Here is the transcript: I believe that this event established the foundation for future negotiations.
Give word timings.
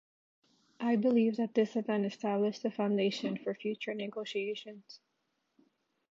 I 0.79 0.95
believe 0.95 1.35
that 1.37 1.53
this 1.53 1.75
event 1.75 2.07
established 2.07 2.63
the 2.63 2.71
foundation 2.71 3.37
for 3.37 3.53
future 3.53 3.93
negotiations. 3.93 4.99